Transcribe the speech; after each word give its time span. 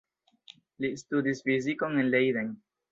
Li 0.85 0.91
studis 1.03 1.45
fizikon 1.51 2.03
en 2.05 2.13
Leiden. 2.19 2.55